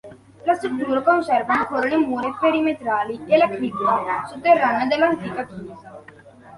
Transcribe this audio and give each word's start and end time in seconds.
La 0.45 0.55
struttura 0.55 1.03
conserva 1.03 1.53
ancora 1.59 1.87
le 1.87 1.97
mura 1.97 2.35
perimetrali 2.41 3.21
e 3.27 3.37
la 3.37 3.47
cripta 3.47 4.25
sotterranea 4.27 4.87
dell'antica 4.87 5.45
chiesa. 5.45 6.01